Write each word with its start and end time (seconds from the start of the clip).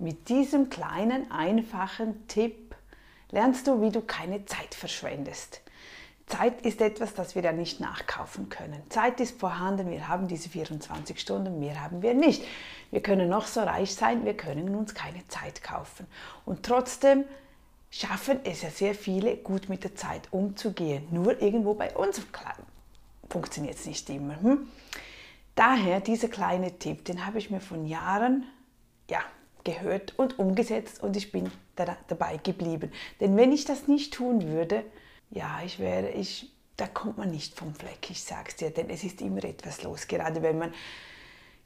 Mit 0.00 0.30
diesem 0.30 0.70
kleinen, 0.70 1.30
einfachen 1.30 2.26
Tipp 2.26 2.74
lernst 3.30 3.66
du, 3.66 3.82
wie 3.82 3.90
du 3.90 4.00
keine 4.00 4.46
Zeit 4.46 4.74
verschwendest. 4.74 5.60
Zeit 6.26 6.62
ist 6.62 6.80
etwas, 6.80 7.12
das 7.12 7.34
wir 7.34 7.42
ja 7.42 7.52
nicht 7.52 7.80
nachkaufen 7.80 8.48
können. 8.48 8.82
Zeit 8.88 9.20
ist 9.20 9.38
vorhanden, 9.38 9.90
wir 9.90 10.08
haben 10.08 10.26
diese 10.26 10.48
24 10.48 11.20
Stunden, 11.20 11.58
mehr 11.58 11.82
haben 11.82 12.00
wir 12.00 12.14
nicht. 12.14 12.42
Wir 12.90 13.02
können 13.02 13.28
noch 13.28 13.46
so 13.46 13.60
reich 13.60 13.94
sein, 13.94 14.24
wir 14.24 14.34
können 14.34 14.74
uns 14.74 14.94
keine 14.94 15.28
Zeit 15.28 15.62
kaufen. 15.62 16.06
Und 16.46 16.64
trotzdem 16.64 17.24
schaffen 17.90 18.40
es 18.44 18.62
ja 18.62 18.70
sehr 18.70 18.94
viele, 18.94 19.36
gut 19.36 19.68
mit 19.68 19.84
der 19.84 19.96
Zeit 19.96 20.28
umzugehen. 20.30 21.08
Nur 21.10 21.42
irgendwo 21.42 21.74
bei 21.74 21.94
uns 21.94 22.22
funktioniert 23.28 23.74
es 23.74 23.84
nicht 23.84 24.08
immer. 24.08 24.40
Hm? 24.40 24.66
Daher 25.56 26.00
dieser 26.00 26.28
kleine 26.28 26.78
Tipp, 26.78 27.04
den 27.04 27.26
habe 27.26 27.36
ich 27.36 27.50
mir 27.50 27.60
von 27.60 27.84
Jahren 27.84 28.46
ja, 29.10 29.20
gehört 29.64 30.18
und 30.18 30.38
umgesetzt 30.38 31.02
und 31.02 31.16
ich 31.16 31.32
bin 31.32 31.50
da, 31.76 31.96
dabei 32.08 32.38
geblieben. 32.38 32.92
Denn 33.20 33.36
wenn 33.36 33.52
ich 33.52 33.64
das 33.64 33.88
nicht 33.88 34.14
tun 34.14 34.48
würde, 34.48 34.84
ja, 35.30 35.60
ich 35.64 35.78
wäre, 35.78 36.10
ich, 36.10 36.52
da 36.76 36.86
kommt 36.86 37.18
man 37.18 37.30
nicht 37.30 37.56
vom 37.58 37.74
Fleck, 37.74 38.10
ich 38.10 38.22
sag's 38.22 38.56
dir, 38.56 38.70
denn 38.70 38.90
es 38.90 39.04
ist 39.04 39.20
immer 39.20 39.44
etwas 39.44 39.82
los, 39.82 40.08
gerade 40.08 40.42
wenn 40.42 40.58
man 40.58 40.72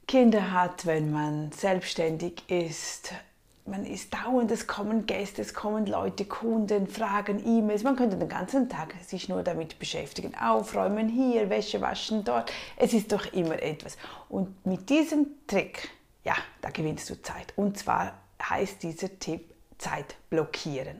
Kinder 0.07 0.51
hat, 0.51 0.85
wenn 0.85 1.11
man 1.11 1.51
selbstständig 1.51 2.43
ist, 2.49 3.11
man 3.65 3.83
ist 3.83 4.13
dauernd, 4.13 4.51
es 4.51 4.67
kommen 4.67 5.07
Gäste, 5.07 5.41
es 5.41 5.53
kommen 5.53 5.87
Leute, 5.87 6.25
Kunden, 6.25 6.85
Fragen, 6.85 7.43
E-Mails. 7.43 7.83
Man 7.83 7.95
könnte 7.95 8.15
den 8.15 8.29
ganzen 8.29 8.69
Tag 8.69 8.93
sich 9.03 9.27
nur 9.27 9.41
damit 9.41 9.79
beschäftigen. 9.79 10.35
Aufräumen 10.35 11.09
hier, 11.09 11.49
Wäsche 11.49 11.81
waschen 11.81 12.23
dort. 12.23 12.51
Es 12.77 12.93
ist 12.93 13.11
doch 13.11 13.33
immer 13.33 13.59
etwas. 13.61 13.97
Und 14.29 14.65
mit 14.67 14.89
diesem 14.89 15.25
Trick, 15.47 15.89
ja, 16.25 16.35
da 16.61 16.69
gewinnst 16.71 17.09
du 17.09 17.21
Zeit. 17.21 17.53
Und 17.55 17.77
zwar 17.77 18.13
heißt 18.41 18.83
dieser 18.83 19.17
Tipp 19.19 19.53
Zeit 19.77 20.15
blockieren. 20.29 20.99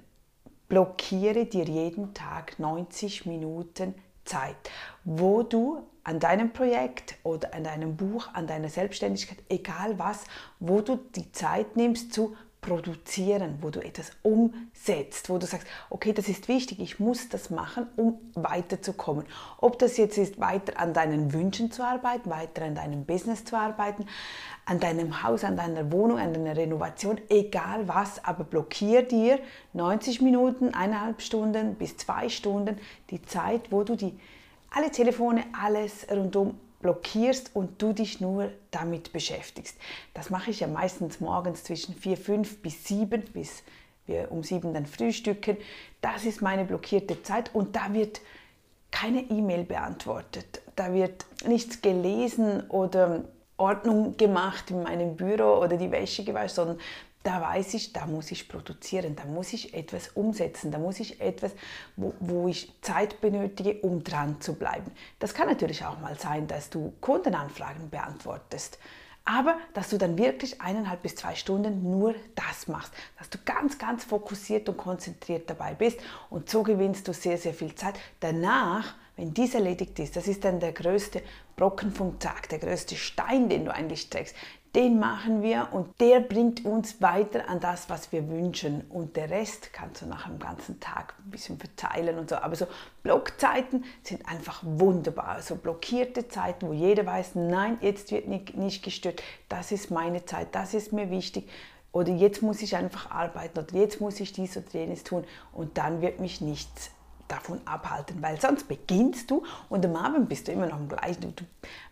Blockiere 0.69 1.45
dir 1.45 1.65
jeden 1.65 2.13
Tag 2.13 2.57
90 2.59 3.25
Minuten 3.25 3.95
Zeit, 4.23 4.55
wo 5.03 5.43
du 5.43 5.83
an 6.03 6.19
deinem 6.19 6.53
Projekt 6.53 7.15
oder 7.23 7.53
an 7.53 7.63
deinem 7.63 7.95
Buch, 7.95 8.27
an 8.33 8.47
deiner 8.47 8.69
Selbstständigkeit, 8.69 9.39
egal 9.49 9.97
was, 9.99 10.23
wo 10.59 10.81
du 10.81 10.97
die 11.15 11.31
Zeit 11.31 11.75
nimmst 11.75 12.13
zu 12.13 12.35
produzieren, 12.65 13.59
wo 13.61 13.69
du 13.69 13.79
etwas 13.79 14.11
umsetzt, 14.23 15.29
wo 15.29 15.37
du 15.37 15.45
sagst, 15.45 15.67
okay, 15.91 16.13
das 16.13 16.27
ist 16.27 16.47
wichtig, 16.47 16.79
ich 16.79 16.99
muss 16.99 17.29
das 17.29 17.51
machen, 17.51 17.87
um 17.95 18.17
weiterzukommen. 18.33 19.25
Ob 19.59 19.77
das 19.77 19.97
jetzt 19.97 20.17
ist, 20.17 20.39
weiter 20.39 20.79
an 20.79 20.93
deinen 20.93 21.31
Wünschen 21.31 21.71
zu 21.71 21.83
arbeiten, 21.83 22.29
weiter 22.29 22.63
an 22.63 22.73
deinem 22.73 23.05
Business 23.05 23.45
zu 23.45 23.55
arbeiten, 23.55 24.07
an 24.65 24.79
deinem 24.79 25.21
Haus, 25.21 25.43
an 25.43 25.57
deiner 25.57 25.91
Wohnung, 25.91 26.17
an 26.17 26.33
deiner 26.33 26.57
Renovation, 26.57 27.21
egal 27.29 27.87
was, 27.87 28.25
aber 28.25 28.43
blockier 28.43 29.03
dir 29.03 29.39
90 29.73 30.21
Minuten, 30.21 30.73
eineinhalb 30.73 31.21
Stunden 31.21 31.75
bis 31.75 31.97
zwei 31.97 32.29
Stunden 32.29 32.77
die 33.11 33.21
Zeit, 33.21 33.71
wo 33.71 33.83
du 33.83 33.95
die 33.95 34.17
alle 34.71 34.89
Telefone, 34.89 35.43
alles 35.53 36.07
rundum 36.11 36.57
blockierst 36.85 37.55
und 37.55 37.81
du 37.81 37.93
dich 37.93 38.21
nur 38.21 38.51
damit 38.69 39.11
beschäftigst. 39.11 39.75
Das 40.13 40.29
mache 40.29 40.51
ich 40.51 40.59
ja 40.59 40.67
meistens 40.67 41.19
morgens 41.19 41.63
zwischen 41.63 41.95
4, 41.95 42.15
5 42.15 42.61
bis 42.61 42.85
7, 42.85 43.23
bis 43.33 43.63
wir 44.05 44.31
um 44.31 44.43
7 44.43 44.71
dann 44.71 44.85
frühstücken. 44.85 45.57
Das 46.01 46.25
ist 46.25 46.43
meine 46.43 46.63
blockierte 46.63 47.23
Zeit 47.23 47.49
und 47.55 47.75
da 47.75 47.91
wird 47.91 48.21
keine 48.91 49.21
E-Mail 49.21 49.63
beantwortet, 49.63 50.61
da 50.75 50.93
wird 50.93 51.25
nichts 51.47 51.81
gelesen 51.81 52.69
oder 52.69 53.25
Ordnung 53.57 54.15
gemacht 54.15 54.69
in 54.69 54.83
meinem 54.83 55.15
Büro 55.15 55.57
oder 55.57 55.77
die 55.77 55.89
Wäsche 55.89 56.23
gewaschen, 56.23 56.55
sondern 56.55 56.79
da 57.25 57.41
weiß 57.41 57.73
ich, 57.73 57.91
da 57.91 58.05
muss 58.05 58.29
ich 58.29 58.47
produzieren, 58.47 59.15
da 59.15 59.25
muss 59.25 59.51
ich 59.51 59.73
etwas 59.73 60.09
umsetzen, 60.09 60.69
da 60.69 60.77
muss 60.77 60.99
ich 60.99 61.19
etwas, 61.19 61.53
wo, 61.95 62.13
wo, 62.19 62.47
ich 62.47 62.71
Zeit 62.81 63.19
benötige, 63.19 63.81
um 63.81 64.03
dran 64.03 64.39
zu 64.41 64.53
bleiben. 64.53 64.91
Das 65.17 65.33
kann 65.33 65.47
natürlich 65.47 65.83
auch 65.83 65.99
mal 65.99 66.19
sein, 66.19 66.47
dass 66.47 66.69
du 66.69 66.93
Kundenanfragen 67.01 67.89
beantwortest, 67.89 68.77
aber 69.23 69.57
dass 69.73 69.89
du 69.89 69.97
dann 69.97 70.19
wirklich 70.19 70.61
eineinhalb 70.61 71.01
bis 71.01 71.15
zwei 71.15 71.33
Stunden 71.33 71.81
nur 71.81 72.13
das 72.35 72.67
machst, 72.67 72.93
dass 73.17 73.31
du 73.31 73.39
ganz, 73.43 73.79
ganz 73.79 74.03
fokussiert 74.03 74.69
und 74.69 74.77
konzentriert 74.77 75.49
dabei 75.49 75.73
bist 75.73 75.99
und 76.29 76.47
so 76.47 76.61
gewinnst 76.61 77.07
du 77.07 77.13
sehr, 77.13 77.39
sehr 77.39 77.55
viel 77.55 77.73
Zeit. 77.73 77.95
Danach, 78.19 78.93
wenn 79.15 79.33
dies 79.33 79.55
erledigt 79.55 79.97
ist, 79.97 80.15
das 80.15 80.27
ist 80.27 80.43
dann 80.43 80.59
der 80.59 80.73
größte 80.73 81.23
Brocken 81.55 81.91
vom 81.91 82.19
Tag, 82.19 82.49
der 82.49 82.59
größte 82.59 82.95
Stein, 82.95 83.49
den 83.49 83.65
du 83.65 83.73
eigentlich 83.73 84.11
trägst, 84.11 84.35
den 84.75 84.99
machen 84.99 85.41
wir 85.41 85.69
und 85.71 85.99
der 86.01 86.19
bringt 86.19 86.65
uns 86.65 87.01
weiter 87.01 87.47
an 87.47 87.61
das, 87.61 87.89
was 87.89 88.11
wir 88.11 88.27
wünschen. 88.27 88.81
Und 88.89 89.15
der 89.15 89.29
Rest 89.29 89.71
kannst 89.71 90.01
du 90.01 90.05
nach 90.05 90.27
einem 90.27 90.37
ganzen 90.37 90.81
Tag 90.81 91.13
ein 91.25 91.31
bisschen 91.31 91.57
verteilen 91.57 92.17
und 92.17 92.29
so. 92.29 92.35
Aber 92.35 92.55
so 92.55 92.67
Blockzeiten 93.01 93.85
sind 94.03 94.27
einfach 94.27 94.61
wunderbar. 94.65 95.41
So 95.41 95.55
blockierte 95.55 96.27
Zeiten, 96.27 96.67
wo 96.67 96.73
jeder 96.73 97.05
weiß, 97.05 97.35
nein, 97.35 97.77
jetzt 97.79 98.11
wird 98.11 98.27
nicht, 98.27 98.57
nicht 98.57 98.83
gestört. 98.83 99.23
Das 99.47 99.71
ist 99.71 99.91
meine 99.91 100.25
Zeit, 100.25 100.49
das 100.51 100.73
ist 100.73 100.91
mir 100.91 101.09
wichtig. 101.09 101.49
Oder 101.93 102.11
jetzt 102.11 102.41
muss 102.41 102.61
ich 102.61 102.75
einfach 102.75 103.09
arbeiten 103.09 103.59
oder 103.59 103.73
jetzt 103.77 104.01
muss 104.01 104.19
ich 104.19 104.33
dies 104.33 104.57
oder 104.57 104.67
jenes 104.73 105.05
tun 105.05 105.23
und 105.53 105.77
dann 105.77 106.01
wird 106.01 106.19
mich 106.19 106.41
nichts 106.41 106.91
davon 107.27 107.59
abhalten, 107.65 108.21
weil 108.21 108.39
sonst 108.39 108.67
beginnst 108.67 109.31
du 109.31 109.43
und 109.69 109.85
am 109.85 109.95
Abend 109.95 110.29
bist 110.29 110.47
du 110.47 110.51
immer 110.51 110.67
noch 110.67 110.79
im 110.79 110.87
gleichen. 110.87 111.35
Du, 111.35 111.43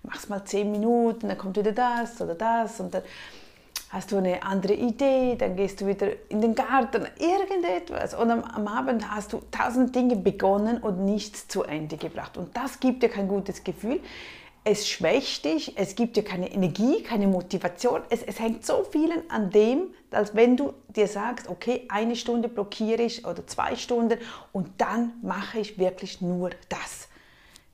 machst 0.04 0.30
mal 0.30 0.44
zehn 0.46 0.72
Minuten, 0.72 1.28
dann 1.28 1.38
kommt 1.38 1.58
wieder 1.58 1.72
das 1.72 2.22
oder 2.22 2.36
das 2.36 2.80
und 2.80 2.94
dann 2.94 3.04
hast 3.90 4.12
du 4.12 4.18
eine 4.18 4.42
andere 4.44 4.74
Idee, 4.74 5.36
dann 5.36 5.56
gehst 5.56 5.80
du 5.80 5.88
wieder 5.88 6.08
in 6.30 6.42
den 6.42 6.56
Garten, 6.56 7.06
irgendetwas. 7.20 8.16
Und 8.16 8.32
am, 8.32 8.44
am, 8.44 8.68
Abend 8.68 9.10
hast 9.10 9.34
du 9.34 9.42
tausend 9.52 9.96
Dinge 9.96 10.16
begonnen 10.16 10.80
und 10.80 11.06
nichts 11.06 11.48
zu 11.48 11.64
Ende 11.64 11.98
gebracht. 11.98 12.38
Und 12.38 12.58
das 12.58 12.80
gibt 12.80 13.04
dir 13.04 13.10
kein 13.10 13.28
gutes 13.28 13.64
Gefühl 13.64 14.00
es 14.66 14.88
schwächt 14.88 15.44
dich, 15.46 15.78
es 15.78 15.96
gibt 15.96 16.16
dir 16.16 16.24
keine 16.24 16.51
Energie, 16.51 17.03
keine 17.03 17.28
Motivation. 17.28 18.01
Es, 18.09 18.24
es, 18.24 18.40
hängt 18.40 18.66
so 18.66 18.85
vielen 18.90 19.29
an 19.29 19.50
dem, 19.50 19.94
als 20.12 20.35
wenn 20.35 20.56
du 20.56 20.74
dir 20.88 21.07
sagst, 21.07 21.50
okay, 21.50 21.85
eine 21.90 22.16
Stunde 22.16 22.47
blockiere 22.47 23.01
ich 23.01 23.25
oder 23.25 23.46
zwei 23.46 23.75
Stunden 23.75 24.19
und 24.53 24.69
dann 24.78 25.13
mache 25.22 25.59
ich 25.59 25.78
wirklich 25.78 26.22
nur 26.22 26.51
das. 26.69 27.09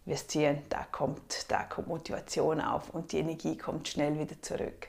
Wir 0.06 0.18
sehen, 0.18 0.64
da 0.70 0.88
kommt, 0.92 1.46
da 1.50 1.64
kommt 1.64 1.88
Motivation 1.90 2.60
auf 2.60 2.90
und 2.90 3.12
die 3.12 3.20
Energie 3.20 3.56
kommt 3.56 3.88
schnell 3.88 4.18
wieder 4.18 4.42
zurück. 4.42 4.88